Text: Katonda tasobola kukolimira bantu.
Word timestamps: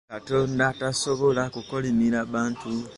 Katonda 0.13 0.65
tasobola 0.79 1.43
kukolimira 1.53 2.19
bantu. 2.33 2.67